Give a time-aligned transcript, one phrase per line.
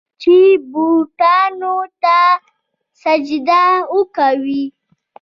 [0.21, 0.35] چې
[0.71, 2.17] بوتانو ته
[3.01, 3.65] سجدې
[4.15, 4.63] کوي.